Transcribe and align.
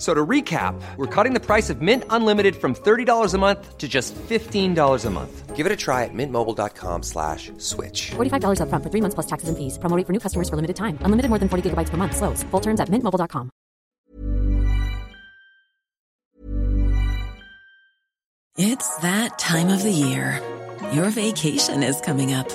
So 0.00 0.14
to 0.14 0.26
recap, 0.26 0.80
we're 0.96 1.14
cutting 1.14 1.34
the 1.34 1.44
price 1.44 1.68
of 1.68 1.82
Mint 1.82 2.04
Unlimited 2.08 2.56
from 2.56 2.74
$30 2.74 3.34
a 3.34 3.38
month 3.38 3.76
to 3.76 3.86
just 3.86 4.14
$15 4.14 5.04
a 5.04 5.10
month. 5.10 5.54
Give 5.54 5.66
it 5.66 5.72
a 5.72 5.76
try 5.76 6.04
at 6.04 6.14
mintmobile.com 6.14 7.02
slash 7.02 7.52
switch. 7.58 8.12
$45 8.12 8.60
upfront 8.62 8.82
for 8.82 8.88
three 8.88 9.02
months 9.02 9.14
plus 9.14 9.26
taxes 9.26 9.50
and 9.50 9.58
fees. 9.58 9.76
Promoting 9.76 10.06
for 10.06 10.14
new 10.14 10.18
customers 10.18 10.48
for 10.48 10.56
limited 10.56 10.76
time. 10.76 10.96
Unlimited 11.02 11.28
more 11.28 11.38
than 11.38 11.50
40 11.50 11.68
gigabytes 11.68 11.90
per 11.90 11.98
month. 11.98 12.16
Slows. 12.16 12.42
Full 12.44 12.60
terms 12.60 12.80
at 12.80 12.88
mintmobile.com. 12.88 13.50
It's 18.56 18.96
that 19.04 19.38
time 19.38 19.68
of 19.68 19.82
the 19.82 19.92
year. 19.92 20.40
Your 20.92 21.10
vacation 21.10 21.82
is 21.82 22.00
coming 22.00 22.32
up. 22.32 22.48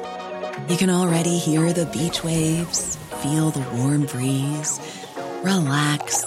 You 0.67 0.78
can 0.78 0.89
already 0.89 1.38
hear 1.38 1.73
the 1.73 1.86
beach 1.86 2.23
waves, 2.23 2.95
feel 3.22 3.52
the 3.52 3.66
warm 3.78 4.06
breeze, 4.08 4.80
relax, 5.44 6.25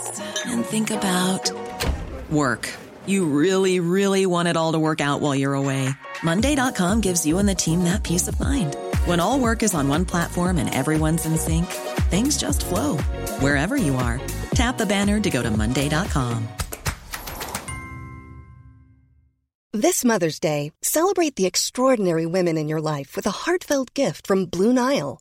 and 0.48 0.64
think 0.64 0.90
about 0.90 1.50
work. 2.30 2.68
You 3.06 3.26
really, 3.26 3.80
really 3.80 4.26
want 4.26 4.48
it 4.48 4.56
all 4.56 4.72
to 4.72 4.78
work 4.78 5.00
out 5.00 5.20
while 5.20 5.34
you're 5.34 5.54
away. 5.54 5.88
Monday.com 6.22 7.00
gives 7.00 7.26
you 7.26 7.38
and 7.38 7.48
the 7.48 7.54
team 7.54 7.84
that 7.84 8.02
peace 8.02 8.28
of 8.28 8.38
mind. 8.38 8.76
When 9.06 9.20
all 9.20 9.38
work 9.40 9.62
is 9.62 9.74
on 9.74 9.88
one 9.88 10.04
platform 10.04 10.58
and 10.58 10.74
everyone's 10.74 11.26
in 11.26 11.36
sync, 11.36 11.66
things 12.10 12.36
just 12.36 12.64
flow 12.64 12.96
wherever 13.40 13.76
you 13.76 13.96
are. 13.96 14.20
Tap 14.50 14.78
the 14.78 14.86
banner 14.86 15.20
to 15.20 15.30
go 15.30 15.42
to 15.42 15.50
Monday.com. 15.50 16.48
This 19.74 20.02
Mother's 20.04 20.40
Day, 20.40 20.72
celebrate 20.82 21.36
the 21.36 21.44
extraordinary 21.46 22.24
women 22.24 22.56
in 22.56 22.68
your 22.68 22.80
life 22.80 23.14
with 23.14 23.26
a 23.26 23.30
heartfelt 23.44 23.92
gift 23.94 24.26
from 24.26 24.46
Blue 24.46 24.72
Nile. 24.72 25.20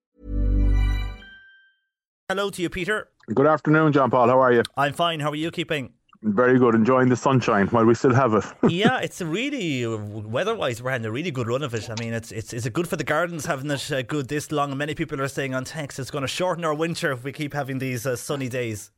Hello 2.31 2.49
to 2.49 2.61
you, 2.61 2.69
Peter. 2.69 3.09
Good 3.33 3.45
afternoon, 3.45 3.91
John 3.91 4.09
Paul. 4.09 4.29
How 4.29 4.39
are 4.39 4.53
you? 4.53 4.63
I'm 4.77 4.93
fine. 4.93 5.19
How 5.19 5.31
are 5.31 5.35
you 5.35 5.51
keeping? 5.51 5.91
Very 6.21 6.57
good. 6.57 6.75
Enjoying 6.75 7.09
the 7.09 7.17
sunshine 7.17 7.67
while 7.67 7.83
we 7.83 7.93
still 7.93 8.13
have 8.13 8.33
it. 8.35 8.45
yeah, 8.71 8.99
it's 8.99 9.21
really 9.21 9.85
weather-wise, 9.85 10.81
we're 10.81 10.91
having 10.91 11.07
a 11.07 11.11
really 11.11 11.31
good 11.31 11.49
run 11.49 11.61
of 11.61 11.73
it. 11.73 11.89
I 11.89 11.95
mean, 11.99 12.13
it's 12.13 12.31
it's 12.31 12.53
is 12.53 12.65
it 12.65 12.71
good 12.71 12.87
for 12.87 12.95
the 12.95 13.03
gardens 13.03 13.47
having 13.47 13.69
it 13.69 13.91
uh, 13.91 14.01
good 14.03 14.29
this 14.29 14.49
long? 14.49 14.77
Many 14.77 14.95
people 14.95 15.21
are 15.21 15.27
saying 15.27 15.53
on 15.53 15.65
text 15.65 15.99
it's 15.99 16.09
going 16.09 16.21
to 16.21 16.27
shorten 16.29 16.63
our 16.63 16.73
winter 16.73 17.11
if 17.11 17.25
we 17.25 17.33
keep 17.33 17.53
having 17.53 17.79
these 17.79 18.07
uh, 18.07 18.15
sunny 18.15 18.47
days. 18.47 18.91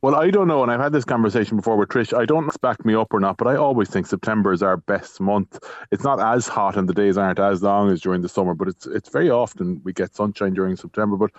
Well, 0.00 0.14
I 0.14 0.30
don't 0.30 0.46
know, 0.46 0.62
and 0.62 0.70
I've 0.70 0.80
had 0.80 0.92
this 0.92 1.04
conversation 1.04 1.56
before 1.56 1.76
with 1.76 1.88
Trish. 1.88 2.16
I 2.16 2.26
don't 2.26 2.48
back 2.60 2.84
me 2.84 2.94
up 2.94 3.12
or 3.12 3.18
not, 3.18 3.38
but 3.38 3.48
I 3.48 3.56
always 3.56 3.88
think 3.88 4.06
September 4.06 4.52
is 4.52 4.62
our 4.62 4.76
best 4.76 5.20
month. 5.20 5.58
It's 5.90 6.04
not 6.04 6.20
as 6.20 6.46
hot, 6.46 6.76
and 6.76 6.88
the 6.88 6.94
days 6.94 7.18
aren't 7.18 7.40
as 7.40 7.60
long 7.60 7.90
as 7.90 8.02
during 8.02 8.20
the 8.20 8.28
summer, 8.28 8.54
but 8.54 8.68
it's 8.68 8.86
it's 8.86 9.08
very 9.08 9.30
often 9.30 9.80
we 9.82 9.92
get 9.92 10.14
sunshine 10.14 10.54
during 10.54 10.76
September. 10.76 11.16
But 11.16 11.30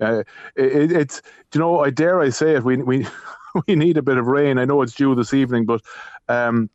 uh, 0.00 0.22
it, 0.56 0.92
it's 0.92 1.22
you 1.52 1.60
know, 1.60 1.80
I 1.80 1.90
dare 1.90 2.20
I 2.20 2.30
say 2.30 2.54
it, 2.56 2.64
we 2.64 2.76
we 2.78 3.06
we 3.66 3.76
need 3.76 3.96
a 3.96 4.02
bit 4.02 4.18
of 4.18 4.26
rain. 4.26 4.58
I 4.58 4.64
know 4.64 4.82
it's 4.82 4.94
due 4.94 5.14
this 5.14 5.34
evening, 5.34 5.66
but 5.66 5.82
um, 6.28 6.70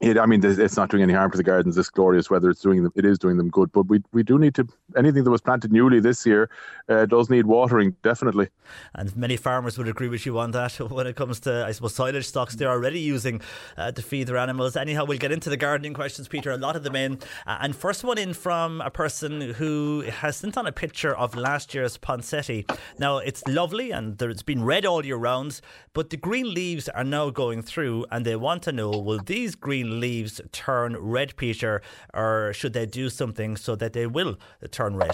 it, 0.00 0.16
I 0.16 0.26
mean, 0.26 0.44
it's 0.44 0.76
not 0.76 0.90
doing 0.90 1.02
any 1.02 1.12
harm 1.12 1.30
for 1.30 1.36
the 1.36 1.42
gardens. 1.42 1.74
This 1.74 1.90
glorious 1.90 2.30
weather, 2.30 2.50
it's 2.50 2.60
doing 2.60 2.84
them. 2.84 2.92
It 2.94 3.04
is 3.04 3.18
doing 3.18 3.36
them 3.36 3.50
good. 3.50 3.72
But 3.72 3.82
we 3.82 4.00
we 4.12 4.22
do 4.22 4.38
need 4.38 4.54
to 4.54 4.68
anything 4.96 5.24
that 5.24 5.30
was 5.30 5.40
planted 5.40 5.72
newly 5.72 5.98
this 5.98 6.24
year 6.24 6.48
uh, 6.88 7.04
does 7.06 7.28
need 7.28 7.46
watering 7.46 7.96
definitely. 8.02 8.48
And 8.94 9.14
many 9.16 9.36
farmers 9.36 9.76
would 9.76 9.88
agree 9.88 10.08
with 10.08 10.24
you 10.24 10.38
on 10.38 10.52
that 10.52 10.72
when 10.90 11.08
it 11.08 11.16
comes 11.16 11.40
to, 11.40 11.64
I 11.66 11.72
suppose, 11.72 11.94
silage 11.94 12.26
stocks 12.26 12.54
they're 12.54 12.70
already 12.70 13.00
using 13.00 13.40
uh, 13.76 13.90
to 13.90 14.02
feed 14.02 14.28
their 14.28 14.36
animals. 14.36 14.76
Anyhow, 14.76 15.04
we'll 15.04 15.18
get 15.18 15.32
into 15.32 15.50
the 15.50 15.56
gardening 15.56 15.94
questions, 15.94 16.28
Peter. 16.28 16.52
A 16.52 16.56
lot 16.56 16.76
of 16.76 16.84
them 16.84 16.94
in, 16.94 17.18
uh, 17.46 17.58
and 17.60 17.74
first 17.74 18.04
one 18.04 18.18
in 18.18 18.34
from 18.34 18.80
a 18.82 18.90
person 18.90 19.40
who 19.54 20.02
has 20.02 20.36
sent 20.36 20.56
on 20.56 20.66
a 20.66 20.72
picture 20.72 21.14
of 21.16 21.34
last 21.34 21.74
year's 21.74 21.96
poinsettia. 21.96 22.62
Now 23.00 23.18
it's 23.18 23.44
lovely 23.48 23.90
and 23.90 24.20
it's 24.22 24.44
been 24.44 24.62
red 24.62 24.86
all 24.86 25.04
year 25.04 25.16
round, 25.16 25.60
but 25.92 26.10
the 26.10 26.16
green 26.16 26.54
leaves 26.54 26.88
are 26.88 27.04
now 27.04 27.30
going 27.30 27.62
through, 27.62 28.06
and 28.12 28.24
they 28.24 28.36
want 28.36 28.62
to 28.62 28.72
know: 28.72 28.90
Will 28.90 29.18
these 29.18 29.56
green 29.56 29.87
leaves 29.88 30.40
turn 30.52 30.96
red, 30.96 31.36
Peter, 31.36 31.82
or 32.14 32.52
should 32.52 32.72
they 32.72 32.86
do 32.86 33.10
something 33.10 33.56
so 33.56 33.74
that 33.76 33.92
they 33.92 34.06
will 34.06 34.36
turn 34.70 34.96
red? 34.96 35.12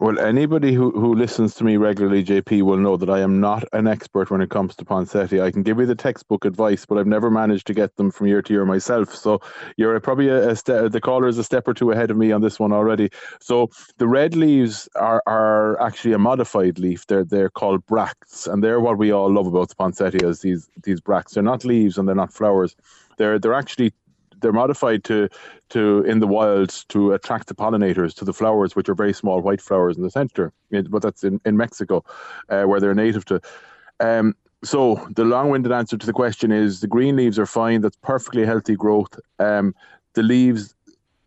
Well, 0.00 0.18
anybody 0.18 0.72
who, 0.72 0.92
who 0.92 1.14
listens 1.14 1.54
to 1.56 1.64
me 1.64 1.76
regularly, 1.76 2.24
JP, 2.24 2.62
will 2.62 2.78
know 2.78 2.96
that 2.96 3.10
I 3.10 3.20
am 3.20 3.38
not 3.38 3.64
an 3.74 3.86
expert 3.86 4.30
when 4.30 4.40
it 4.40 4.48
comes 4.48 4.74
to 4.76 4.84
poinsettia. 4.86 5.44
I 5.44 5.50
can 5.50 5.62
give 5.62 5.78
you 5.78 5.84
the 5.84 5.94
textbook 5.94 6.46
advice, 6.46 6.86
but 6.86 6.96
I've 6.96 7.06
never 7.06 7.30
managed 7.30 7.66
to 7.66 7.74
get 7.74 7.96
them 7.96 8.10
from 8.10 8.26
year 8.26 8.40
to 8.40 8.52
year 8.54 8.64
myself. 8.64 9.14
So 9.14 9.42
you're 9.76 10.00
probably 10.00 10.28
a, 10.28 10.48
a 10.48 10.56
ste- 10.56 10.90
the 10.90 11.02
caller 11.02 11.28
is 11.28 11.36
a 11.36 11.44
step 11.44 11.68
or 11.68 11.74
two 11.74 11.90
ahead 11.90 12.10
of 12.10 12.16
me 12.16 12.32
on 12.32 12.40
this 12.40 12.58
one 12.58 12.72
already. 12.72 13.10
So 13.42 13.68
the 13.98 14.08
red 14.08 14.34
leaves 14.34 14.88
are, 14.94 15.22
are 15.26 15.78
actually 15.82 16.14
a 16.14 16.18
modified 16.18 16.78
leaf. 16.78 17.06
They're 17.06 17.24
they're 17.24 17.50
called 17.50 17.84
bracts, 17.84 18.46
and 18.46 18.64
they're 18.64 18.80
what 18.80 18.96
we 18.96 19.12
all 19.12 19.30
love 19.30 19.48
about 19.48 19.68
the 19.68 19.74
poinsettias. 19.74 20.40
These 20.40 20.70
these 20.82 21.02
bracts. 21.02 21.34
They're 21.34 21.42
not 21.42 21.66
leaves 21.66 21.98
and 21.98 22.08
they're 22.08 22.14
not 22.14 22.32
flowers. 22.32 22.74
They're 23.20 23.38
they're 23.38 23.60
actually 23.62 23.92
they're 24.40 24.60
modified 24.64 25.04
to 25.04 25.28
to 25.74 26.02
in 26.04 26.20
the 26.20 26.26
wild 26.26 26.70
to 26.88 27.12
attract 27.12 27.48
the 27.48 27.54
pollinators 27.54 28.14
to 28.14 28.24
the 28.24 28.32
flowers, 28.32 28.74
which 28.74 28.88
are 28.88 28.94
very 28.94 29.12
small 29.12 29.42
white 29.42 29.60
flowers 29.60 29.96
in 29.98 30.02
the 30.02 30.10
center. 30.10 30.52
But 30.70 31.02
that's 31.02 31.22
in 31.22 31.38
in 31.44 31.58
Mexico, 31.58 32.02
uh, 32.48 32.64
where 32.64 32.80
they're 32.80 32.94
native 32.94 33.26
to. 33.26 33.40
Um, 34.00 34.34
so 34.64 34.80
the 35.16 35.24
long-winded 35.24 35.72
answer 35.72 35.98
to 35.98 36.06
the 36.06 36.12
question 36.12 36.50
is 36.50 36.80
the 36.80 36.86
green 36.86 37.16
leaves 37.16 37.38
are 37.38 37.46
fine. 37.46 37.82
That's 37.82 37.98
perfectly 38.02 38.46
healthy 38.46 38.76
growth. 38.76 39.18
Um, 39.38 39.74
the 40.14 40.22
leaves, 40.22 40.74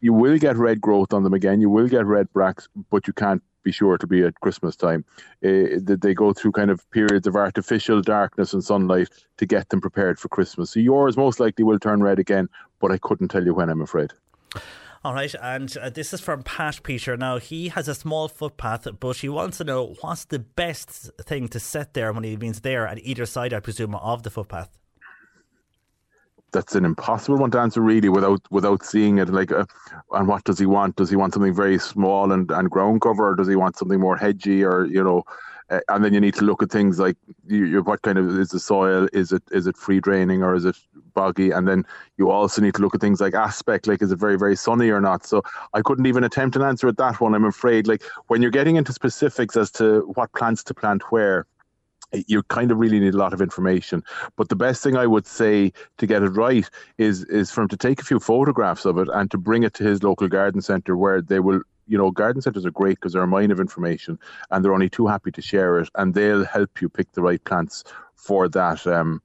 you 0.01 0.13
will 0.13 0.38
get 0.39 0.56
red 0.57 0.81
growth 0.81 1.13
on 1.13 1.24
them 1.24 1.34
again. 1.34 1.62
You 1.62 1.69
will 1.69 1.88
get 1.88 2.06
red 2.06 2.28
bracts, 2.34 2.68
but 2.89 3.07
you 3.07 3.13
can't 3.13 3.44
be 3.63 3.71
sure 3.71 3.98
to 3.98 4.07
be 4.07 4.24
at 4.24 4.39
Christmas 4.42 4.75
time. 4.75 5.06
Uh, 5.44 5.80
they 5.80 6.13
go 6.13 6.33
through 6.33 6.51
kind 6.51 6.71
of 6.71 6.89
periods 6.92 7.27
of 7.27 7.36
artificial 7.36 8.01
darkness 8.01 8.54
and 8.54 8.63
sunlight 8.63 9.10
to 9.38 9.45
get 9.45 9.69
them 9.69 9.81
prepared 9.81 10.19
for 10.19 10.30
Christmas. 10.30 10.71
So 10.71 10.80
yours 10.80 11.18
most 11.18 11.39
likely 11.39 11.63
will 11.63 11.80
turn 11.80 12.04
red 12.04 12.19
again, 12.19 12.50
but 12.80 12.92
I 12.92 12.98
couldn't 12.98 13.30
tell 13.30 13.44
you 13.44 13.54
when, 13.54 13.69
I'm 13.69 13.81
afraid. 13.81 14.12
All 15.06 15.13
right, 15.13 15.36
and 15.42 15.75
uh, 15.77 15.89
this 15.89 16.13
is 16.13 16.21
from 16.21 16.44
Pat 16.44 16.81
Peter. 16.81 17.18
Now, 17.18 17.38
he 17.38 17.68
has 17.68 17.89
a 17.89 17.95
small 17.95 18.30
footpath, 18.30 18.88
but 19.01 19.18
he 19.18 19.27
wants 19.27 19.57
to 19.57 19.65
know 19.65 19.95
what's 20.00 20.24
the 20.24 20.39
best 20.39 21.10
thing 21.21 21.50
to 21.50 21.60
set 21.60 21.94
there 21.94 22.13
when 22.13 22.24
he 22.24 22.38
means 22.38 22.62
there 22.62 22.88
at 22.88 23.00
either 23.00 23.25
side, 23.25 23.54
I 23.54 23.60
presume, 23.60 23.95
of 23.95 24.24
the 24.24 24.30
footpath? 24.30 24.69
That's 26.53 26.75
an 26.75 26.85
impossible 26.85 27.38
one 27.38 27.51
to 27.51 27.59
answer 27.59 27.81
really 27.81 28.09
without 28.09 28.41
without 28.51 28.83
seeing 28.83 29.17
it. 29.17 29.29
Like, 29.29 29.51
uh, 29.51 29.65
and 30.11 30.27
what 30.27 30.44
does 30.45 30.59
he 30.59 30.65
want? 30.65 30.95
Does 30.95 31.09
he 31.09 31.17
want 31.17 31.33
something 31.33 31.53
very 31.53 31.77
small 31.79 32.31
and, 32.31 32.50
and 32.51 32.69
ground 32.69 33.01
cover, 33.01 33.29
or 33.29 33.35
does 33.35 33.47
he 33.47 33.55
want 33.55 33.77
something 33.77 34.00
more 34.00 34.15
hedgy, 34.15 34.63
or 34.63 34.85
you 34.85 35.03
know? 35.03 35.23
Uh, 35.69 35.79
and 35.88 36.03
then 36.03 36.13
you 36.13 36.19
need 36.19 36.33
to 36.35 36.44
look 36.44 36.61
at 36.61 36.69
things 36.69 37.00
like 37.00 37.15
you, 37.47 37.65
you, 37.65 37.81
what 37.81 38.01
kind 38.01 38.17
of 38.17 38.38
is 38.38 38.50
the 38.50 38.59
soil? 38.59 39.07
Is 39.13 39.31
it 39.31 39.44
is 39.51 39.65
it 39.65 39.77
free 39.77 40.00
draining 40.00 40.44
or 40.44 40.55
is 40.55 40.65
it 40.65 40.75
boggy? 41.13 41.51
And 41.51 41.67
then 41.67 41.85
you 42.17 42.29
also 42.29 42.61
need 42.61 42.75
to 42.75 42.81
look 42.81 42.94
at 42.94 43.01
things 43.01 43.21
like 43.21 43.33
aspect, 43.33 43.88
like 43.88 44.01
is 44.01 44.11
it 44.11 44.19
very 44.19 44.38
very 44.38 44.55
sunny 44.55 44.89
or 44.89 45.00
not? 45.00 45.25
So 45.25 45.41
I 45.73 45.81
couldn't 45.81 46.05
even 46.05 46.23
attempt 46.25 46.57
an 46.57 46.63
answer 46.63 46.88
at 46.89 46.97
that 46.97 47.21
one. 47.21 47.33
I'm 47.33 47.45
afraid. 47.45 47.88
Like 47.88 48.03
when 48.27 48.41
you're 48.41 48.51
getting 48.51 48.75
into 48.75 48.94
specifics 48.94 49.55
as 49.55 49.71
to 49.71 50.01
what 50.15 50.33
plants 50.33 50.63
to 50.65 50.73
plant 50.73 51.11
where, 51.11 51.47
you 52.27 52.44
kind 52.44 52.71
of 52.71 52.77
really 52.77 53.00
need 53.00 53.13
a 53.13 53.18
lot 53.18 53.33
of 53.33 53.42
information. 53.42 54.04
But 54.36 54.50
the 54.50 54.56
best 54.56 54.83
thing 54.83 54.95
I 54.95 55.07
would 55.07 55.25
say 55.25 55.74
to 55.98 56.07
get 56.07 56.24
it 56.24 56.30
right 56.30 56.69
is 56.98 57.24
is 57.25 57.51
for 57.51 57.62
him 57.62 57.69
to 57.69 57.77
take 57.77 58.01
a 58.01 58.06
few 58.06 58.19
photographs 58.19 58.86
of 58.86 58.98
it 58.98 59.07
and 59.13 59.30
to 59.31 59.38
bring 59.38 59.63
it 59.63 59.74
to 59.75 59.83
his 59.83 60.04
local 60.04 60.27
garden 60.27 60.62
centre 60.62 60.98
where 60.98 61.21
they 61.21 61.39
will. 61.39 61.62
You 61.86 61.98
know, 61.98 62.12
garden 62.12 62.42
centres 62.42 62.65
are 62.65 62.71
great 62.71 62.95
because 62.95 63.12
they're 63.12 63.24
a 63.24 63.27
mine 63.27 63.51
of 63.51 63.60
information, 63.60 64.18
and 64.50 64.63
they're 64.63 64.74
only 64.74 64.89
too 64.89 65.06
happy 65.06 65.31
to 65.31 65.42
share 65.42 65.80
it, 65.80 65.89
and 65.95 66.13
they'll 66.13 66.45
help 66.45 66.81
you 66.81 66.88
pick 66.88 67.12
the 67.12 67.21
right 67.21 67.44
plants 67.44 67.83
for 68.15 68.48
that 68.48 68.88
um, 68.88 69.21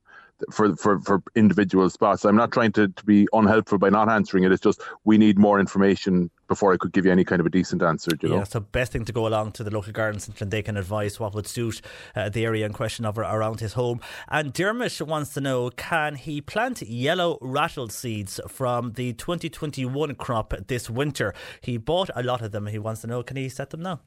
for 0.51 0.77
for 0.77 1.01
for 1.01 1.23
individual 1.35 1.91
spots. 1.91 2.25
I'm 2.25 2.37
not 2.37 2.53
trying 2.53 2.73
to, 2.73 2.89
to 2.89 3.05
be 3.05 3.29
unhelpful 3.33 3.79
by 3.79 3.91
not 3.91 4.09
answering 4.09 4.45
it. 4.45 4.53
It's 4.53 4.63
just 4.63 4.81
we 5.05 5.19
need 5.19 5.39
more 5.39 5.61
information 5.61 6.31
before 6.49 6.73
I 6.73 6.77
could 6.79 6.93
give 6.93 7.05
you 7.05 7.13
any 7.13 7.25
kind 7.25 7.41
of 7.41 7.47
a 7.47 7.51
decent 7.51 7.83
answer. 7.83 8.11
You 8.23 8.31
know? 8.31 8.37
Yeah, 8.39 8.45
so 8.45 8.61
best 8.61 8.93
thing 8.93 9.05
to 9.05 9.13
go 9.13 9.27
along 9.27 9.53
to 9.53 9.65
the 9.65 9.71
local 9.71 9.93
garden 9.93 10.19
centre 10.19 10.45
and 10.45 10.51
they 10.51 10.63
can 10.63 10.77
advise 10.77 11.21
what 11.21 11.35
would 11.35 11.47
suit 11.47 11.83
uh, 12.17 12.29
the 12.31 12.45
area 12.45 12.65
in 12.65 12.73
question 12.73 13.05
of 13.05 13.19
around 13.19 13.61
his 13.61 13.75
home. 13.75 14.01
And 14.29 14.53
Dermot 14.53 15.01
wants 15.03 15.35
to 15.35 15.41
know 15.41 15.71
can 15.71 16.15
he 16.15 16.41
plant 16.41 16.83
yellow 16.83 17.39
rattle 17.41 17.89
seeds 17.89 18.41
from 18.49 18.93
the 18.93 19.13
2021 19.13 20.15
crop 20.15 20.55
this 20.67 20.89
winter? 20.89 21.35
He 21.61 21.77
bought 21.77 22.11
a 22.15 22.23
lot 22.23 22.41
of 22.41 22.53
them. 22.53 22.67
He 22.67 22.79
wants 22.79 23.03
to 23.03 23.07
know 23.07 23.23
can 23.23 23.37
he 23.37 23.49
set 23.49 23.71
them 23.71 23.83
now? 23.83 24.01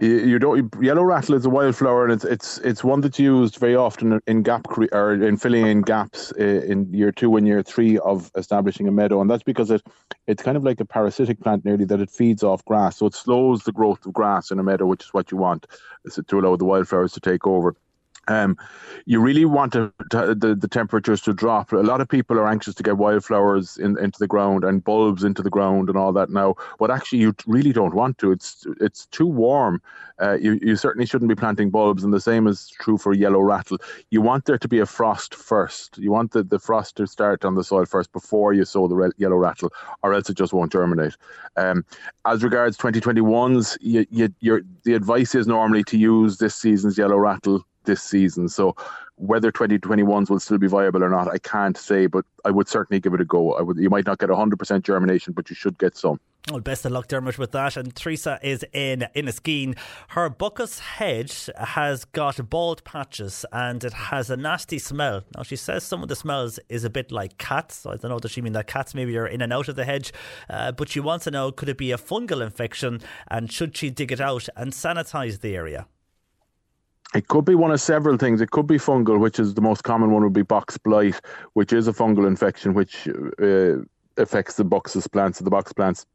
You 0.00 0.38
don't 0.38 0.72
yellow 0.82 1.02
rattle 1.02 1.34
is 1.34 1.44
a 1.44 1.50
wildflower 1.50 2.04
and 2.04 2.12
it's 2.14 2.24
it's 2.24 2.58
it's 2.58 2.82
one 2.82 3.02
that's 3.02 3.18
used 3.18 3.56
very 3.56 3.76
often 3.76 4.18
in 4.26 4.42
gap 4.42 4.66
or 4.92 5.12
in 5.12 5.36
filling 5.36 5.66
in 5.66 5.82
gaps 5.82 6.32
uh, 6.40 6.44
in 6.44 6.90
year 6.92 7.12
two 7.12 7.36
and 7.36 7.46
year 7.46 7.62
three 7.62 7.98
of 7.98 8.30
establishing 8.34 8.88
a 8.88 8.90
meadow. 8.90 9.20
And 9.20 9.28
that's 9.30 9.42
because 9.42 9.70
it 9.70 9.82
it's 10.26 10.42
kind 10.42 10.56
of 10.56 10.64
like 10.64 10.80
a 10.80 10.86
parasitic 10.86 11.40
plant 11.40 11.64
nearly 11.66 11.84
that 11.84 12.00
it 12.00 12.10
feeds 12.10 12.42
off 12.42 12.64
grass. 12.64 12.96
So 12.96 13.06
it 13.06 13.14
slows 13.14 13.64
the 13.64 13.72
growth 13.72 14.06
of 14.06 14.14
grass 14.14 14.50
in 14.50 14.58
a 14.58 14.62
meadow 14.62 14.86
which 14.86 15.04
is 15.04 15.12
what 15.12 15.30
you 15.30 15.36
want 15.36 15.66
is 16.06 16.18
to 16.26 16.38
allow 16.38 16.56
the 16.56 16.64
wildflowers 16.64 17.12
to 17.12 17.20
take 17.20 17.46
over 17.46 17.76
um, 18.28 18.56
you 19.06 19.20
really 19.20 19.44
want 19.44 19.72
to, 19.72 19.92
to, 20.10 20.34
the, 20.34 20.54
the 20.54 20.68
temperatures 20.68 21.20
to 21.22 21.32
drop. 21.32 21.72
A 21.72 21.76
lot 21.76 22.00
of 22.00 22.08
people 22.08 22.38
are 22.38 22.48
anxious 22.48 22.74
to 22.76 22.82
get 22.82 22.96
wildflowers 22.96 23.76
in, 23.78 23.98
into 23.98 24.18
the 24.18 24.26
ground 24.26 24.64
and 24.64 24.84
bulbs 24.84 25.24
into 25.24 25.42
the 25.42 25.50
ground 25.50 25.88
and 25.88 25.98
all 25.98 26.12
that 26.12 26.30
now, 26.30 26.54
but 26.78 26.90
actually 26.90 27.18
you 27.18 27.34
really 27.46 27.72
don't 27.72 27.94
want 27.94 28.18
to. 28.18 28.30
It's 28.30 28.66
it's 28.80 29.06
too 29.06 29.26
warm. 29.26 29.82
Uh, 30.20 30.36
you, 30.38 30.58
you 30.60 30.76
certainly 30.76 31.06
shouldn't 31.06 31.30
be 31.30 31.34
planting 31.34 31.70
bulbs, 31.70 32.04
and 32.04 32.12
the 32.12 32.20
same 32.20 32.46
is 32.46 32.68
true 32.68 32.98
for 32.98 33.14
yellow 33.14 33.40
rattle. 33.40 33.78
You 34.10 34.20
want 34.20 34.44
there 34.44 34.58
to 34.58 34.68
be 34.68 34.78
a 34.78 34.86
frost 34.86 35.34
first. 35.34 35.96
You 35.96 36.10
want 36.10 36.32
the, 36.32 36.42
the 36.42 36.58
frost 36.58 36.96
to 36.96 37.06
start 37.06 37.44
on 37.44 37.54
the 37.54 37.64
soil 37.64 37.86
first 37.86 38.12
before 38.12 38.52
you 38.52 38.66
sow 38.66 38.86
the 38.86 38.96
re- 38.96 39.10
yellow 39.16 39.36
rattle, 39.36 39.72
or 40.02 40.12
else 40.12 40.28
it 40.28 40.36
just 40.36 40.52
won't 40.52 40.72
germinate. 40.72 41.16
Um, 41.56 41.86
as 42.26 42.44
regards 42.44 42.76
2021s, 42.76 43.78
you, 43.80 44.06
you, 44.10 44.64
the 44.84 44.92
advice 44.92 45.34
is 45.34 45.46
normally 45.46 45.84
to 45.84 45.96
use 45.96 46.36
this 46.36 46.54
season's 46.54 46.98
yellow 46.98 47.16
rattle 47.16 47.64
this 47.84 48.02
season. 48.02 48.48
So 48.48 48.76
whether 49.16 49.52
2021s 49.52 50.30
will 50.30 50.40
still 50.40 50.58
be 50.58 50.66
viable 50.66 51.04
or 51.04 51.10
not, 51.10 51.28
I 51.28 51.38
can't 51.38 51.76
say, 51.76 52.06
but 52.06 52.24
I 52.44 52.50
would 52.50 52.68
certainly 52.68 53.00
give 53.00 53.12
it 53.14 53.20
a 53.20 53.24
go. 53.24 53.54
I 53.54 53.62
would. 53.62 53.76
You 53.76 53.90
might 53.90 54.06
not 54.06 54.18
get 54.18 54.30
100% 54.30 54.82
germination, 54.82 55.34
but 55.34 55.50
you 55.50 55.56
should 55.56 55.78
get 55.78 55.96
some. 55.96 56.18
Well, 56.50 56.60
best 56.60 56.86
of 56.86 56.92
luck, 56.92 57.06
Dermot, 57.06 57.38
with 57.38 57.52
that. 57.52 57.76
And 57.76 57.94
Teresa 57.94 58.38
is 58.42 58.64
in 58.72 59.06
Inniskeen. 59.14 59.76
Her 60.08 60.30
Buxus 60.30 60.78
hedge 60.78 61.50
has 61.56 62.06
got 62.06 62.48
bald 62.48 62.82
patches 62.82 63.44
and 63.52 63.84
it 63.84 63.92
has 63.92 64.30
a 64.30 64.38
nasty 64.38 64.78
smell. 64.78 65.22
Now, 65.36 65.42
she 65.42 65.56
says 65.56 65.84
some 65.84 66.02
of 66.02 66.08
the 66.08 66.16
smells 66.16 66.58
is 66.70 66.84
a 66.84 66.90
bit 66.90 67.12
like 67.12 67.36
cats. 67.36 67.76
So 67.76 67.90
I 67.90 67.96
don't 67.96 68.10
know, 68.10 68.18
does 68.18 68.30
she 68.30 68.40
mean 68.40 68.54
that 68.54 68.66
cats 68.66 68.94
maybe 68.94 69.18
are 69.18 69.26
in 69.26 69.42
and 69.42 69.52
out 69.52 69.68
of 69.68 69.76
the 69.76 69.84
hedge? 69.84 70.14
Uh, 70.48 70.72
but 70.72 70.88
she 70.88 70.98
wants 70.98 71.24
to 71.24 71.30
know 71.30 71.52
could 71.52 71.68
it 71.68 71.76
be 71.76 71.92
a 71.92 71.98
fungal 71.98 72.42
infection 72.42 73.02
and 73.28 73.52
should 73.52 73.76
she 73.76 73.90
dig 73.90 74.10
it 74.10 74.20
out 74.20 74.48
and 74.56 74.72
sanitise 74.72 75.40
the 75.40 75.54
area? 75.54 75.86
It 77.14 77.28
could 77.28 77.44
be 77.44 77.56
one 77.56 77.72
of 77.72 77.80
several 77.80 78.16
things. 78.16 78.40
It 78.40 78.50
could 78.52 78.66
be 78.66 78.78
fungal, 78.78 79.18
which 79.18 79.40
is 79.40 79.54
the 79.54 79.60
most 79.60 79.82
common 79.82 80.12
one 80.12 80.22
would 80.22 80.32
be 80.32 80.42
box 80.42 80.78
blight, 80.78 81.20
which 81.54 81.72
is 81.72 81.88
a 81.88 81.92
fungal 81.92 82.26
infection 82.26 82.72
which 82.72 83.08
uh, 83.42 83.78
affects 84.16 84.56
the 84.56 84.64
Buxus 84.64 85.10
plants, 85.10 85.40
the 85.40 85.50
box 85.50 85.72
plants. 85.72 86.06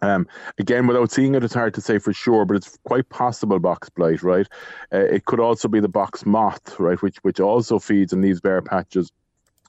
Um, 0.00 0.26
again, 0.58 0.88
without 0.88 1.12
seeing 1.12 1.34
it, 1.36 1.44
it's 1.44 1.54
hard 1.54 1.74
to 1.74 1.80
say 1.80 1.98
for 1.98 2.12
sure, 2.12 2.44
but 2.44 2.56
it's 2.56 2.76
quite 2.84 3.08
possible 3.08 3.60
box 3.60 3.88
blight, 3.88 4.22
right? 4.22 4.48
Uh, 4.92 4.98
it 4.98 5.26
could 5.26 5.38
also 5.38 5.68
be 5.68 5.78
the 5.78 5.88
box 5.88 6.26
moth, 6.26 6.80
right, 6.80 7.00
which 7.02 7.18
which 7.22 7.38
also 7.38 7.78
feeds 7.78 8.12
and 8.12 8.24
these 8.24 8.40
bare 8.40 8.62
patches 8.62 9.12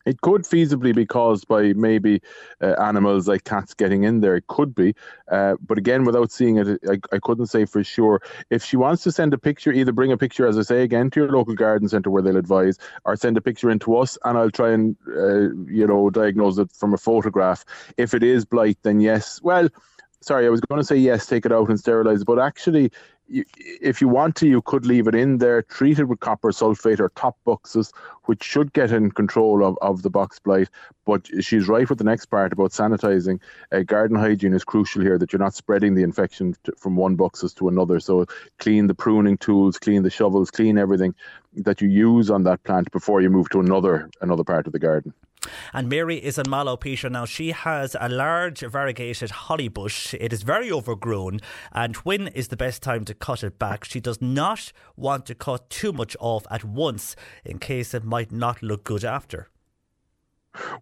it 0.05 0.21
could 0.21 0.43
feasibly 0.43 0.93
be 0.93 1.05
caused 1.05 1.47
by 1.47 1.73
maybe 1.73 2.21
uh, 2.61 2.73
animals 2.81 3.27
like 3.27 3.43
cats 3.43 3.73
getting 3.73 4.03
in 4.03 4.21
there. 4.21 4.35
It 4.35 4.47
could 4.47 4.75
be. 4.75 4.95
Uh, 5.31 5.55
but 5.65 5.77
again, 5.77 6.03
without 6.03 6.31
seeing 6.31 6.57
it, 6.57 6.79
I, 6.89 6.99
I 7.15 7.19
couldn't 7.19 7.47
say 7.47 7.65
for 7.65 7.83
sure. 7.83 8.21
If 8.49 8.63
she 8.63 8.77
wants 8.77 9.03
to 9.03 9.11
send 9.11 9.33
a 9.33 9.37
picture, 9.37 9.71
either 9.71 9.91
bring 9.91 10.11
a 10.11 10.17
picture, 10.17 10.47
as 10.47 10.57
I 10.57 10.63
say, 10.63 10.83
again, 10.83 11.09
to 11.11 11.21
your 11.21 11.31
local 11.31 11.55
garden 11.55 11.87
centre 11.87 12.09
where 12.09 12.21
they'll 12.21 12.37
advise, 12.37 12.77
or 13.05 13.15
send 13.15 13.37
a 13.37 13.41
picture 13.41 13.69
in 13.69 13.79
to 13.79 13.97
us 13.97 14.17
and 14.25 14.37
I'll 14.37 14.51
try 14.51 14.71
and, 14.71 14.95
uh, 15.07 15.53
you 15.71 15.87
know, 15.87 16.09
diagnose 16.09 16.57
it 16.57 16.71
from 16.71 16.93
a 16.93 16.97
photograph. 16.97 17.65
If 17.97 18.13
it 18.13 18.23
is 18.23 18.45
blight, 18.45 18.77
then 18.83 18.99
yes. 18.99 19.41
Well, 19.41 19.69
sorry, 20.21 20.45
I 20.45 20.49
was 20.49 20.61
going 20.61 20.81
to 20.81 20.85
say 20.85 20.95
yes, 20.95 21.25
take 21.25 21.45
it 21.45 21.51
out 21.51 21.69
and 21.69 21.79
sterilize 21.79 22.23
but 22.23 22.39
actually, 22.39 22.91
you, 23.27 23.45
if 23.57 24.01
you 24.01 24.07
want 24.07 24.35
to, 24.37 24.47
you 24.47 24.61
could 24.61 24.85
leave 24.85 25.07
it 25.07 25.15
in 25.15 25.37
there, 25.37 25.61
treat 25.61 25.99
it 25.99 26.05
with 26.05 26.19
copper 26.19 26.51
sulfate 26.51 26.99
or 26.99 27.09
Topbuxus, 27.09 27.91
which 28.25 28.43
should 28.43 28.73
get 28.73 28.91
in 28.91 29.11
control 29.11 29.65
of, 29.65 29.77
of 29.81 30.01
the 30.01 30.09
box 30.09 30.39
blight. 30.39 30.69
But 31.05 31.27
she's 31.43 31.67
right 31.67 31.89
with 31.89 31.97
the 31.97 32.03
next 32.03 32.27
part 32.27 32.53
about 32.53 32.71
sanitizing. 32.71 33.39
Uh, 33.71 33.81
garden 33.81 34.17
hygiene 34.17 34.53
is 34.53 34.63
crucial 34.63 35.01
here, 35.01 35.17
that 35.17 35.33
you're 35.33 35.39
not 35.39 35.55
spreading 35.55 35.95
the 35.95 36.03
infection 36.03 36.55
to, 36.63 36.73
from 36.77 36.95
one 36.95 37.15
boxes 37.15 37.53
to 37.55 37.67
another. 37.67 37.99
So 37.99 38.25
clean 38.59 38.87
the 38.87 38.95
pruning 38.95 39.37
tools, 39.37 39.79
clean 39.79 40.03
the 40.03 40.09
shovels, 40.09 40.51
clean 40.51 40.77
everything 40.77 41.15
that 41.55 41.81
you 41.81 41.89
use 41.89 42.29
on 42.29 42.43
that 42.43 42.63
plant 42.63 42.91
before 42.91 43.21
you 43.21 43.29
move 43.29 43.49
to 43.49 43.59
another 43.59 44.09
another 44.21 44.43
part 44.43 44.67
of 44.67 44.73
the 44.73 44.79
garden. 44.79 45.13
And 45.73 45.89
Mary 45.89 46.17
is 46.17 46.37
in 46.37 46.49
Mallow, 46.49 46.77
Peter. 46.77 47.09
Now, 47.09 47.25
she 47.25 47.51
has 47.51 47.95
a 47.99 48.09
large 48.09 48.61
variegated 48.61 49.31
holly 49.31 49.67
bush. 49.67 50.13
It 50.19 50.33
is 50.33 50.43
very 50.43 50.71
overgrown, 50.71 51.39
and 51.71 51.95
when 51.97 52.27
is 52.27 52.49
the 52.49 52.57
best 52.57 52.81
time 52.81 53.05
to 53.05 53.13
cut 53.13 53.43
it 53.43 53.59
back? 53.59 53.83
She 53.83 53.99
does 53.99 54.21
not 54.21 54.71
want 54.95 55.25
to 55.27 55.35
cut 55.35 55.69
too 55.69 55.93
much 55.93 56.15
off 56.19 56.45
at 56.49 56.63
once 56.63 57.15
in 57.43 57.59
case 57.59 57.93
it 57.93 58.03
might 58.03 58.31
not 58.31 58.61
look 58.61 58.83
good 58.83 59.03
after. 59.03 59.49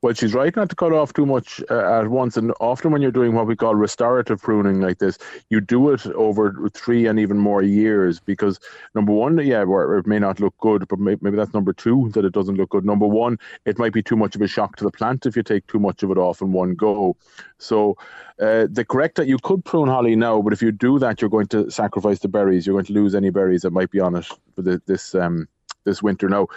Well, 0.02 0.14
she's 0.14 0.34
right 0.34 0.56
not 0.56 0.70
to 0.70 0.76
cut 0.76 0.94
off 0.94 1.14
too 1.14 1.26
much 1.26 1.62
uh, 1.70 2.00
at 2.00 2.10
once. 2.10 2.38
And 2.38 2.54
often, 2.60 2.92
when 2.92 3.02
you're 3.02 3.12
doing 3.12 3.34
what 3.34 3.48
we 3.48 3.56
call 3.56 3.76
restorative 3.76 4.42
pruning 4.42 4.82
like 4.82 5.00
this, 5.00 5.18
you 5.50 5.62
do 5.62 5.90
it 5.92 6.06
over 6.08 6.70
three 6.74 7.08
and 7.08 7.20
even 7.20 7.38
more 7.38 7.64
years 7.64 8.20
because 8.20 8.60
number 8.96 9.12
one, 9.12 9.38
yeah, 9.46 9.64
it 9.64 10.08
may 10.08 10.20
not 10.20 10.40
look 10.40 10.58
good, 10.60 10.88
but 10.88 11.00
maybe 11.00 11.36
that's 11.36 11.54
number 11.54 11.74
two 11.74 12.10
that 12.14 12.26
it 12.26 12.34
doesn't 12.34 12.56
look 12.56 12.70
good. 12.70 12.86
Number 12.86 13.08
one, 13.08 13.38
it 13.66 13.78
might 13.80 13.94
be 13.94 14.04
too 14.04 14.16
much 14.16 14.36
of 14.36 14.42
a 14.42 14.48
shock 14.48 14.76
to 14.78 14.84
the 14.84 14.92
plant 14.92 15.26
if 15.26 15.36
you 15.36 15.44
take 15.44 15.68
too 15.68 15.80
much 15.80 16.04
of 16.04 16.12
it 16.12 16.18
off 16.18 16.42
in 16.42 16.52
one 16.52 16.76
go. 16.76 17.16
So, 17.58 17.98
uh, 18.40 18.68
the 18.70 18.84
correct 18.84 19.16
that 19.18 19.28
you 19.28 19.38
could 19.38 19.64
prune 19.64 19.88
holly 19.88 20.16
now, 20.16 20.42
but 20.42 20.52
if 20.52 20.62
you 20.62 20.72
do 20.72 20.98
that, 21.00 21.22
you're 21.22 21.30
going 21.30 21.48
to 21.48 21.70
sacrifice 21.70 22.20
the 22.20 22.28
berries. 22.28 22.66
You're 22.66 22.76
going 22.76 22.86
to 22.86 22.94
lose 22.94 23.14
any 23.14 23.30
berries 23.30 23.62
that 23.62 23.72
might 23.72 23.92
be 23.92 24.00
on 24.00 24.16
it 24.16 24.26
for 24.56 24.64
the, 24.64 24.82
this 24.88 25.14
um, 25.14 25.48
this 25.84 26.02
winter. 26.02 26.30
Now, 26.30 26.48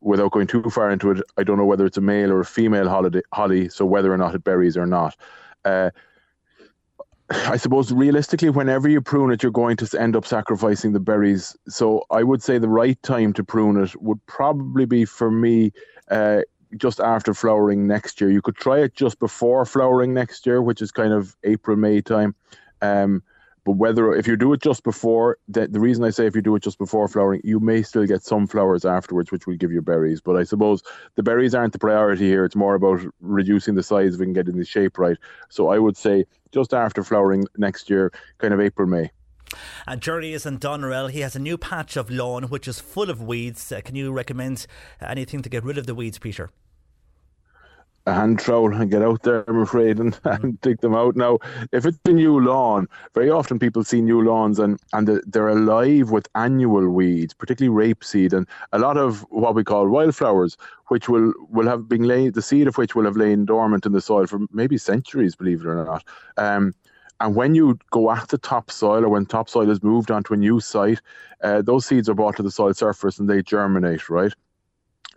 without 0.00 0.32
going 0.32 0.46
too 0.46 0.62
far 0.70 0.90
into 0.90 1.10
it, 1.10 1.22
I 1.36 1.42
don't 1.42 1.58
know 1.58 1.66
whether 1.66 1.86
it's 1.86 1.98
a 1.98 2.02
male 2.02 2.32
or 2.32 2.40
a 2.40 2.44
female 2.44 2.88
holiday, 2.88 3.22
holly, 3.32 3.68
so 3.68 3.84
whether 3.84 4.12
or 4.12 4.16
not 4.16 4.34
it 4.34 4.44
berries 4.44 4.76
or 4.76 4.86
not. 4.86 5.16
Uh, 5.64 5.90
I 7.30 7.56
suppose 7.58 7.92
realistically, 7.92 8.50
whenever 8.50 8.88
you 8.88 9.00
prune 9.00 9.30
it, 9.30 9.42
you're 9.42 9.52
going 9.52 9.76
to 9.76 10.00
end 10.00 10.16
up 10.16 10.26
sacrificing 10.26 10.92
the 10.92 11.00
berries. 11.00 11.56
So 11.68 12.04
I 12.10 12.24
would 12.24 12.42
say 12.42 12.58
the 12.58 12.68
right 12.68 13.00
time 13.02 13.32
to 13.34 13.44
prune 13.44 13.80
it 13.80 14.00
would 14.02 14.24
probably 14.26 14.84
be 14.84 15.04
for 15.04 15.30
me 15.30 15.72
uh, 16.10 16.40
just 16.76 16.98
after 16.98 17.32
flowering 17.32 17.86
next 17.86 18.20
year. 18.20 18.30
You 18.30 18.42
could 18.42 18.56
try 18.56 18.80
it 18.80 18.94
just 18.94 19.20
before 19.20 19.64
flowering 19.64 20.12
next 20.12 20.44
year, 20.44 20.60
which 20.60 20.82
is 20.82 20.90
kind 20.90 21.12
of 21.12 21.36
April, 21.44 21.76
May 21.76 22.00
time. 22.00 22.34
Um, 22.82 23.22
but 23.64 23.72
whether 23.72 24.12
if 24.12 24.26
you 24.26 24.36
do 24.36 24.52
it 24.52 24.60
just 24.60 24.82
before, 24.84 25.38
the, 25.48 25.68
the 25.68 25.80
reason 25.80 26.04
I 26.04 26.10
say 26.10 26.26
if 26.26 26.34
you 26.34 26.42
do 26.42 26.56
it 26.56 26.62
just 26.62 26.78
before 26.78 27.08
flowering, 27.08 27.40
you 27.44 27.60
may 27.60 27.82
still 27.82 28.06
get 28.06 28.22
some 28.22 28.46
flowers 28.46 28.84
afterwards, 28.84 29.30
which 29.30 29.46
will 29.46 29.56
give 29.56 29.72
you 29.72 29.82
berries. 29.82 30.20
But 30.20 30.36
I 30.36 30.44
suppose 30.44 30.82
the 31.16 31.22
berries 31.22 31.54
aren't 31.54 31.72
the 31.72 31.78
priority 31.78 32.26
here. 32.26 32.44
It's 32.44 32.56
more 32.56 32.74
about 32.74 33.00
reducing 33.20 33.74
the 33.74 33.82
size 33.82 34.14
if 34.14 34.20
we 34.20 34.26
can 34.26 34.32
get 34.32 34.48
in 34.48 34.56
the 34.56 34.64
shape 34.64 34.98
right. 34.98 35.16
So 35.48 35.68
I 35.68 35.78
would 35.78 35.96
say 35.96 36.24
just 36.52 36.74
after 36.74 37.02
flowering 37.04 37.44
next 37.56 37.90
year, 37.90 38.12
kind 38.38 38.54
of 38.54 38.60
April, 38.60 38.88
May. 38.88 39.10
And 39.86 40.00
Jerry 40.00 40.32
is 40.32 40.46
in 40.46 40.58
Doneraile. 40.58 41.10
He 41.10 41.20
has 41.20 41.34
a 41.34 41.40
new 41.40 41.58
patch 41.58 41.96
of 41.96 42.10
lawn 42.10 42.44
which 42.44 42.68
is 42.68 42.80
full 42.80 43.10
of 43.10 43.20
weeds. 43.20 43.72
Uh, 43.72 43.80
can 43.84 43.96
you 43.96 44.12
recommend 44.12 44.66
anything 45.00 45.42
to 45.42 45.48
get 45.48 45.64
rid 45.64 45.76
of 45.76 45.86
the 45.86 45.94
weeds, 45.94 46.18
Peter? 46.18 46.50
A 48.06 48.14
hand 48.14 48.38
trowel 48.38 48.72
and 48.74 48.90
get 48.90 49.02
out 49.02 49.22
there, 49.22 49.44
I'm 49.48 49.60
afraid, 49.60 49.98
and, 49.98 50.18
and 50.24 50.60
dig 50.60 50.80
them 50.80 50.94
out. 50.94 51.16
Now, 51.16 51.38
if 51.72 51.84
it's 51.84 51.98
a 52.06 52.12
new 52.12 52.40
lawn, 52.40 52.88
very 53.14 53.30
often 53.30 53.58
people 53.58 53.84
see 53.84 54.00
new 54.00 54.22
lawns 54.22 54.58
and, 54.58 54.80
and 54.92 55.20
they're 55.26 55.48
alive 55.48 56.10
with 56.10 56.28
annual 56.34 56.88
weeds, 56.88 57.34
particularly 57.34 57.94
rapeseed 57.94 58.32
and 58.32 58.46
a 58.72 58.78
lot 58.78 58.96
of 58.96 59.20
what 59.30 59.54
we 59.54 59.64
call 59.64 59.88
wildflowers, 59.88 60.56
which 60.88 61.08
will, 61.08 61.32
will 61.50 61.66
have 61.66 61.88
been 61.88 62.04
laid, 62.04 62.34
the 62.34 62.42
seed 62.42 62.66
of 62.66 62.78
which 62.78 62.94
will 62.94 63.04
have 63.04 63.16
lain 63.16 63.44
dormant 63.44 63.86
in 63.86 63.92
the 63.92 64.00
soil 64.00 64.26
for 64.26 64.40
maybe 64.52 64.78
centuries, 64.78 65.36
believe 65.36 65.60
it 65.60 65.66
or 65.66 65.84
not. 65.84 66.04
Um, 66.36 66.74
and 67.20 67.34
when 67.34 67.54
you 67.54 67.78
go 67.90 68.10
at 68.10 68.28
the 68.28 68.38
topsoil 68.38 69.04
or 69.04 69.10
when 69.10 69.26
topsoil 69.26 69.70
is 69.70 69.82
moved 69.82 70.10
onto 70.10 70.32
a 70.32 70.38
new 70.38 70.58
site, 70.58 71.00
uh, 71.42 71.60
those 71.60 71.84
seeds 71.84 72.08
are 72.08 72.14
brought 72.14 72.36
to 72.36 72.42
the 72.42 72.50
soil 72.50 72.72
surface 72.72 73.18
and 73.18 73.28
they 73.28 73.42
germinate, 73.42 74.08
right? 74.08 74.32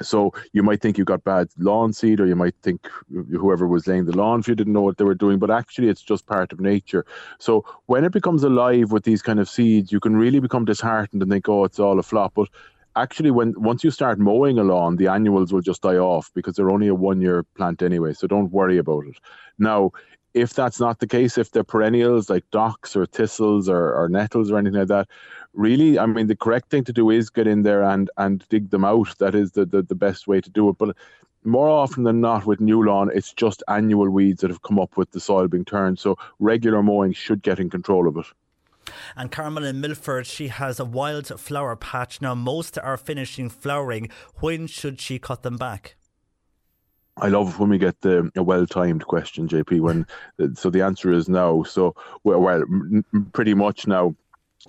So 0.03 0.33
you 0.51 0.63
might 0.63 0.81
think 0.81 0.97
you 0.97 1.05
got 1.05 1.23
bad 1.23 1.47
lawn 1.57 1.93
seed, 1.93 2.19
or 2.19 2.25
you 2.25 2.35
might 2.35 2.55
think 2.61 2.87
whoever 3.09 3.67
was 3.67 3.87
laying 3.87 4.05
the 4.05 4.15
lawn 4.15 4.41
for 4.41 4.51
you 4.51 4.55
didn't 4.55 4.73
know 4.73 4.81
what 4.81 4.97
they 4.97 5.05
were 5.05 5.15
doing, 5.15 5.39
but 5.39 5.51
actually 5.51 5.89
it's 5.89 6.01
just 6.01 6.25
part 6.25 6.51
of 6.51 6.59
nature. 6.59 7.05
So 7.39 7.65
when 7.87 8.03
it 8.03 8.11
becomes 8.11 8.43
alive 8.43 8.91
with 8.91 9.03
these 9.03 9.21
kind 9.21 9.39
of 9.39 9.49
seeds, 9.49 9.91
you 9.91 9.99
can 9.99 10.15
really 10.15 10.39
become 10.39 10.65
disheartened 10.65 11.21
and 11.21 11.31
think, 11.31 11.47
oh, 11.49 11.63
it's 11.63 11.79
all 11.79 11.99
a 11.99 12.03
flop. 12.03 12.33
But 12.35 12.49
actually, 12.95 13.31
when 13.31 13.53
once 13.57 13.83
you 13.83 13.91
start 13.91 14.19
mowing 14.19 14.59
a 14.59 14.63
lawn, 14.63 14.97
the 14.97 15.07
annuals 15.07 15.51
will 15.51 15.61
just 15.61 15.81
die 15.81 15.97
off 15.97 16.31
because 16.35 16.55
they're 16.55 16.71
only 16.71 16.87
a 16.87 16.95
one-year 16.95 17.43
plant 17.55 17.81
anyway. 17.81 18.13
So 18.13 18.27
don't 18.27 18.51
worry 18.51 18.77
about 18.77 19.05
it. 19.05 19.17
Now, 19.57 19.91
if 20.33 20.53
that's 20.53 20.79
not 20.79 20.99
the 20.99 21.07
case, 21.07 21.37
if 21.37 21.51
they're 21.51 21.63
perennials 21.63 22.29
like 22.29 22.49
docks 22.51 22.95
or 22.95 23.05
thistles 23.05 23.69
or, 23.69 23.93
or 23.93 24.09
nettles 24.09 24.51
or 24.51 24.57
anything 24.57 24.79
like 24.79 24.87
that, 24.87 25.07
really, 25.53 25.99
I 25.99 26.05
mean, 26.05 26.27
the 26.27 26.35
correct 26.35 26.69
thing 26.69 26.83
to 26.85 26.93
do 26.93 27.09
is 27.09 27.29
get 27.29 27.47
in 27.47 27.63
there 27.63 27.83
and 27.83 28.09
and 28.17 28.45
dig 28.49 28.69
them 28.69 28.85
out. 28.85 29.17
That 29.19 29.35
is 29.35 29.51
the, 29.51 29.65
the, 29.65 29.81
the 29.81 29.95
best 29.95 30.27
way 30.27 30.41
to 30.41 30.49
do 30.49 30.69
it. 30.69 30.77
But 30.77 30.95
more 31.43 31.69
often 31.69 32.03
than 32.03 32.21
not, 32.21 32.45
with 32.45 32.61
new 32.61 32.83
lawn, 32.83 33.11
it's 33.13 33.33
just 33.33 33.63
annual 33.67 34.09
weeds 34.09 34.41
that 34.41 34.49
have 34.49 34.61
come 34.61 34.79
up 34.79 34.97
with 34.97 35.11
the 35.11 35.19
soil 35.19 35.47
being 35.47 35.65
turned. 35.65 35.99
So 35.99 36.17
regular 36.39 36.81
mowing 36.81 37.13
should 37.13 37.41
get 37.41 37.59
in 37.59 37.69
control 37.69 38.07
of 38.07 38.17
it. 38.17 38.25
And 39.15 39.31
Carmel 39.31 39.63
in 39.63 39.81
Milford, 39.81 40.27
she 40.27 40.49
has 40.49 40.79
a 40.79 40.85
wild 40.85 41.27
flower 41.39 41.75
patch. 41.75 42.21
Now, 42.21 42.35
most 42.35 42.77
are 42.77 42.97
finishing 42.97 43.49
flowering. 43.49 44.09
When 44.39 44.67
should 44.67 44.99
she 44.99 45.19
cut 45.19 45.43
them 45.43 45.57
back? 45.57 45.95
I 47.17 47.27
love 47.27 47.59
when 47.59 47.69
we 47.69 47.77
get 47.77 48.01
the 48.01 48.31
a 48.35 48.43
well-timed 48.43 49.05
question, 49.05 49.47
JP. 49.47 49.81
When 49.81 50.07
so 50.55 50.69
the 50.69 50.81
answer 50.81 51.11
is 51.11 51.29
no. 51.29 51.63
So 51.63 51.95
well, 52.23 52.41
well 52.41 52.63
pretty 53.33 53.53
much 53.53 53.87
now. 53.87 54.15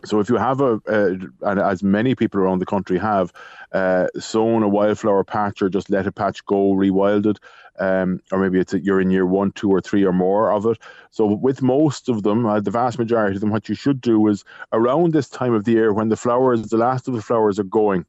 So 0.04 0.18
if 0.18 0.28
you 0.28 0.36
have 0.36 0.60
a, 0.60 0.80
and 0.88 1.60
as 1.60 1.82
many 1.82 2.14
people 2.16 2.40
around 2.40 2.58
the 2.58 2.66
country 2.66 2.98
have, 2.98 3.32
uh, 3.72 4.08
sown 4.18 4.64
a 4.64 4.68
wildflower 4.68 5.22
patch 5.22 5.62
or 5.62 5.68
just 5.68 5.88
let 5.88 6.06
a 6.06 6.12
patch 6.12 6.44
go 6.46 6.72
rewilded, 6.72 7.38
um, 7.78 8.20
or 8.32 8.40
maybe 8.40 8.58
it's 8.58 8.74
a, 8.74 8.80
you're 8.80 9.00
in 9.00 9.12
year 9.12 9.24
one, 9.24 9.52
two, 9.52 9.70
or 9.70 9.80
three 9.80 10.04
or 10.04 10.12
more 10.12 10.52
of 10.52 10.66
it. 10.66 10.78
So 11.12 11.26
with 11.26 11.62
most 11.62 12.08
of 12.08 12.24
them, 12.24 12.44
uh, 12.44 12.60
the 12.60 12.72
vast 12.72 12.98
majority 12.98 13.36
of 13.36 13.40
them, 13.40 13.50
what 13.50 13.68
you 13.68 13.76
should 13.76 14.00
do 14.00 14.26
is 14.26 14.44
around 14.72 15.12
this 15.12 15.28
time 15.28 15.54
of 15.54 15.64
the 15.64 15.72
year 15.72 15.92
when 15.92 16.08
the 16.08 16.16
flowers, 16.16 16.62
the 16.68 16.76
last 16.76 17.06
of 17.06 17.14
the 17.14 17.22
flowers 17.22 17.60
are 17.60 17.64
going, 17.64 18.04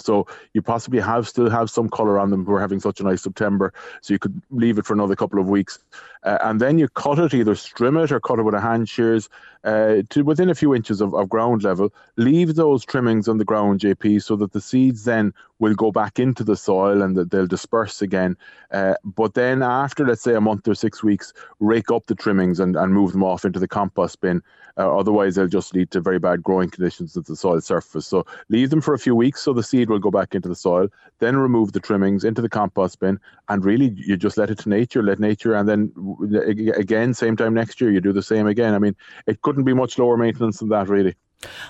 so 0.00 0.26
you 0.54 0.62
possibly 0.62 1.00
have 1.00 1.28
still 1.28 1.50
have 1.50 1.70
some 1.70 1.88
color 1.88 2.18
on 2.18 2.30
them. 2.30 2.44
We're 2.44 2.60
having 2.60 2.80
such 2.80 3.00
a 3.00 3.04
nice 3.04 3.22
September, 3.22 3.72
so 4.00 4.14
you 4.14 4.18
could 4.18 4.40
leave 4.50 4.78
it 4.78 4.86
for 4.86 4.94
another 4.94 5.16
couple 5.16 5.38
of 5.38 5.48
weeks, 5.48 5.78
uh, 6.24 6.38
and 6.42 6.60
then 6.60 6.78
you 6.78 6.88
cut 6.88 7.18
it, 7.18 7.34
either 7.34 7.54
trim 7.54 7.96
it 7.96 8.12
or 8.12 8.20
cut 8.20 8.38
it 8.38 8.42
with 8.42 8.54
a 8.54 8.60
hand 8.60 8.88
shears 8.88 9.28
uh, 9.64 9.96
to 10.08 10.22
within 10.22 10.50
a 10.50 10.54
few 10.54 10.74
inches 10.74 11.00
of, 11.00 11.14
of 11.14 11.28
ground 11.28 11.62
level. 11.62 11.92
Leave 12.16 12.54
those 12.54 12.84
trimmings 12.84 13.28
on 13.28 13.38
the 13.38 13.44
ground, 13.44 13.80
JP, 13.80 14.22
so 14.22 14.36
that 14.36 14.52
the 14.52 14.60
seeds 14.60 15.04
then 15.04 15.32
will 15.58 15.74
go 15.74 15.92
back 15.92 16.18
into 16.18 16.42
the 16.42 16.56
soil 16.56 17.02
and 17.02 17.16
that 17.16 17.30
they'll 17.30 17.46
disperse 17.46 18.00
again. 18.00 18.36
Uh, 18.70 18.94
but 19.04 19.34
then 19.34 19.62
after, 19.62 20.06
let's 20.06 20.22
say, 20.22 20.34
a 20.34 20.40
month 20.40 20.66
or 20.66 20.74
six 20.74 21.02
weeks, 21.02 21.32
rake 21.60 21.90
up 21.90 22.06
the 22.06 22.14
trimmings 22.14 22.58
and, 22.58 22.76
and 22.76 22.94
move 22.94 23.12
them 23.12 23.22
off 23.22 23.44
into 23.44 23.58
the 23.58 23.68
compost 23.68 24.20
bin. 24.20 24.42
Uh, 24.78 24.96
otherwise, 24.96 25.34
they'll 25.34 25.46
just 25.46 25.74
lead 25.74 25.90
to 25.90 26.00
very 26.00 26.18
bad 26.18 26.42
growing 26.42 26.70
conditions 26.70 27.16
at 27.16 27.26
the 27.26 27.36
soil 27.36 27.60
surface. 27.60 28.06
So 28.06 28.24
leave 28.48 28.70
them 28.70 28.80
for 28.80 28.94
a 28.94 28.98
few 28.98 29.14
weeks 29.14 29.42
so 29.42 29.52
the 29.52 29.62
seed 29.62 29.89
will 29.90 29.98
go 29.98 30.10
back 30.10 30.34
into 30.34 30.48
the 30.48 30.54
soil. 30.54 30.88
Then 31.18 31.36
remove 31.36 31.72
the 31.72 31.80
trimmings 31.80 32.24
into 32.24 32.40
the 32.40 32.48
compost 32.48 33.00
bin, 33.00 33.20
and 33.48 33.64
really 33.64 33.92
you 33.96 34.16
just 34.16 34.38
let 34.38 34.50
it 34.50 34.58
to 34.60 34.68
nature, 34.68 35.02
let 35.02 35.18
nature, 35.18 35.54
and 35.54 35.68
then 35.68 35.92
again, 36.76 37.12
same 37.12 37.36
time 37.36 37.52
next 37.52 37.80
year, 37.80 37.90
you 37.90 38.00
do 38.00 38.12
the 38.12 38.22
same 38.22 38.46
again. 38.46 38.74
I 38.74 38.78
mean, 38.78 38.96
it 39.26 39.42
couldn't 39.42 39.64
be 39.64 39.74
much 39.74 39.98
lower 39.98 40.16
maintenance 40.16 40.60
than 40.60 40.70
that, 40.70 40.88
really. 40.88 41.14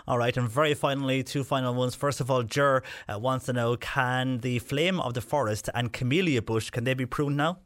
All 0.07 0.19
right, 0.19 0.37
and 0.37 0.49
very 0.49 0.75
finally, 0.75 1.23
two 1.23 1.45
final 1.45 1.75
ones. 1.75 1.95
First 1.95 2.21
of 2.21 2.31
all, 2.31 2.43
Jur 2.43 2.83
uh, 3.09 3.19
wants 3.19 3.47
to 3.47 3.53
know: 3.53 3.77
Can 3.77 4.39
the 4.39 4.59
flame 4.59 5.01
of 5.01 5.15
the 5.15 5.21
forest 5.21 5.69
and 5.75 5.93
camellia 5.93 6.43
bush 6.43 6.71
can 6.71 6.85
they 6.85 6.95
be 6.95 7.07
pruned 7.07 7.37
now? 7.37 7.59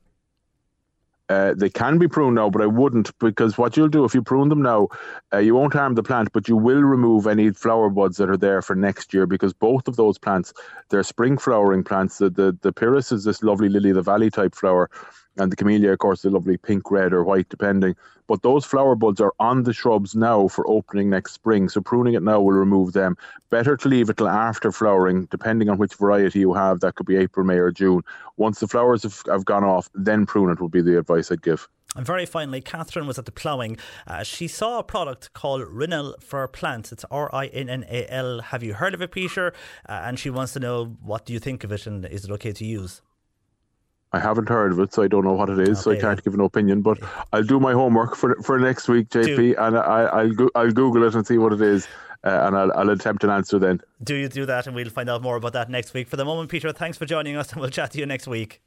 Uh, 1.31 1.54
they 1.54 1.71
can 1.71 1.97
be 1.99 2.07
pruned 2.07 2.35
now, 2.35 2.50
but 2.50 2.61
I 2.61 2.66
wouldn't 2.66 3.16
because 3.19 3.57
what 3.57 3.76
you'll 3.76 3.88
do 3.88 4.04
if 4.04 4.14
you 4.14 4.23
prune 4.23 4.50
them 4.50 4.61
now, 4.61 4.88
uh, 5.33 5.38
you 5.38 5.54
won't 5.54 5.73
harm 5.73 5.95
the 5.95 6.02
plant, 6.02 6.31
but 6.33 6.49
you 6.49 6.57
will 6.57 6.83
remove 6.83 7.26
any 7.26 7.50
flower 7.50 7.88
buds 7.88 8.19
that 8.19 8.28
are 8.28 8.37
there 8.37 8.61
for 8.61 8.76
next 8.76 9.14
year 9.14 9.26
because 9.26 9.54
both 9.54 9.88
of 9.88 9.97
those 9.97 10.19
plants, 10.19 10.52
they're 10.90 11.02
spring 11.02 11.38
flowering 11.38 11.83
plants. 11.83 12.19
The 12.19 12.28
the, 12.28 12.59
the 12.61 12.75
pieris 12.75 13.11
is 13.11 13.25
this 13.25 13.43
lovely 13.43 13.71
lily 13.71 13.90
of 13.90 13.97
the 13.97 14.02
valley 14.02 14.28
type 14.28 14.54
flower, 14.54 14.90
and 15.37 15.50
the 15.50 15.57
camellia, 15.57 15.93
of 15.93 15.99
course, 15.99 16.23
the 16.23 16.31
lovely 16.31 16.57
pink, 16.57 16.91
red, 16.91 17.12
or 17.12 17.25
white, 17.25 17.49
depending. 17.49 17.97
But 18.26 18.43
those 18.43 18.64
flower 18.64 18.95
buds 18.95 19.21
are 19.21 19.35
on 19.38 19.64
the 19.64 19.73
shrubs 19.73 20.14
now 20.14 20.49
for 20.49 20.67
opening 20.69 21.11
next 21.11 21.33
spring. 21.33 21.69
So 21.69 21.81
pruning 21.81 22.14
it 22.14 22.23
now 22.23 22.41
will 22.41 22.53
remove 22.53 22.93
them. 22.93 23.17
Better 23.50 23.76
to 23.76 23.88
leave 23.88 24.09
it 24.09 24.17
till 24.17 24.29
after 24.29 24.73
flowering, 24.73 25.26
depending 25.26 25.69
on 25.69 25.79
which 25.79 25.95
variety 25.95 26.41
you 26.41 26.55
have. 26.55 26.81
That 26.81 26.95
could 26.95 27.07
be 27.07 27.17
April, 27.17 27.45
May, 27.45 27.59
or 27.59 27.71
June. 27.71 28.03
Once 28.37 28.61
the 28.61 28.69
flowers 28.69 29.03
have, 29.03 29.23
have 29.26 29.45
gone 29.45 29.64
off, 29.64 29.91
then 29.95 30.25
prune 30.25 30.50
it 30.50 30.61
would 30.61 30.71
be 30.71 30.81
the 30.81 30.99
advice 30.99 31.31
I'd 31.31 31.43
give. 31.43 31.69
And 31.97 32.05
very 32.05 32.26
finally, 32.26 32.61
Catherine 32.61 33.07
was 33.07 33.19
at 33.19 33.25
the 33.25 33.31
ploughing. 33.31 33.76
Uh, 34.07 34.25
she 34.25 34.49
saw 34.49 34.81
a 34.81 34.83
product 34.83 35.33
called 35.33 35.62
Rinnal 35.62 36.21
for 36.21 36.47
plants. 36.49 36.91
It's 36.91 37.05
R 37.11 37.33
I 37.33 37.47
N 37.47 37.69
N 37.69 37.85
A 37.88 38.12
L. 38.12 38.41
Have 38.41 38.64
you 38.64 38.75
heard 38.75 38.95
of 38.95 39.03
it, 39.03 39.12
Peter? 39.12 39.53
Uh, 39.88 40.00
and 40.05 40.19
she 40.19 40.29
wants 40.29 40.55
to 40.55 40.61
know 40.61 40.97
what 41.03 41.25
do 41.25 41.33
you 41.33 41.38
think 41.38 41.62
of 41.62 41.71
it 41.71 41.87
and 41.87 42.05
is 42.07 42.25
it 42.25 42.31
okay 42.33 42.53
to 42.53 42.64
use? 42.64 43.00
I 44.14 44.21
haven't 44.21 44.49
heard 44.49 44.73
of 44.73 44.78
it, 44.80 44.94
so 44.94 45.02
I 45.02 45.09
don't 45.09 45.25
know 45.25 45.33
what 45.33 45.50
it 45.50 45.59
is, 45.59 45.78
okay. 45.78 45.83
so 45.83 45.90
I 45.90 46.00
can't 46.00 46.23
give 46.23 46.35
an 46.35 46.40
opinion. 46.40 46.83
But 46.83 46.99
I'll 47.33 47.42
do 47.42 47.59
my 47.59 47.73
homework 47.73 48.14
for 48.14 48.37
for 48.42 48.59
next 48.59 48.88
week, 48.88 49.09
JP, 49.09 49.37
do. 49.37 49.54
and 49.59 49.76
I, 49.76 50.25
will 50.25 50.35
go, 50.35 50.50
I'll 50.54 50.71
Google 50.71 51.02
it 51.04 51.14
and 51.14 51.26
see 51.26 51.38
what 51.38 51.52
it 51.52 51.61
is, 51.61 51.88
uh, 52.23 52.44
and 52.44 52.56
I'll, 52.56 52.73
I'll 52.73 52.90
attempt 52.90 53.25
an 53.25 53.30
answer 53.30 53.59
then. 53.59 53.80
Do 54.02 54.14
you 54.14 54.28
do 54.28 54.47
that, 54.47 54.66
and 54.66 54.76
we'll 54.76 54.90
find 54.90 55.11
out 55.11 55.23
more 55.23 55.37
about 55.37 55.52
that 55.54 55.68
next 55.68 55.94
week. 55.94 56.09
For 56.09 56.16
the 56.16 56.25
moment, 56.25 56.49
Peter, 56.49 56.73
thanks 56.73 56.97
for 56.97 57.06
joining 57.06 57.37
us, 57.37 57.52
and 57.52 57.61
we'll 57.61 57.71
chat 57.71 57.90
to 57.92 57.99
you 57.99 58.06
next 58.06 58.28
week. 58.28 58.61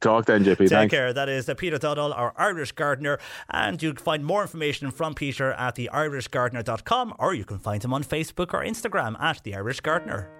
Talk 0.00 0.26
then, 0.26 0.44
JP. 0.44 0.56
Take 0.56 0.68
Thanks. 0.70 0.90
care. 0.90 1.12
That 1.12 1.28
is 1.28 1.48
uh, 1.48 1.54
Peter 1.54 1.76
Dowdall, 1.76 2.16
our 2.16 2.32
Irish 2.36 2.72
gardener. 2.72 3.18
And 3.50 3.82
you 3.82 3.92
can 3.92 4.02
find 4.02 4.24
more 4.24 4.40
information 4.40 4.90
from 4.90 5.14
Peter 5.14 5.52
at 5.52 5.76
theirishgardener.com 5.76 7.14
or 7.18 7.34
you 7.34 7.44
can 7.44 7.58
find 7.58 7.84
him 7.84 7.92
on 7.92 8.02
Facebook 8.02 8.54
or 8.54 8.64
Instagram 8.64 9.20
at 9.20 9.44
The 9.44 9.54
Irish 9.54 9.80
Gardener. 9.80 10.39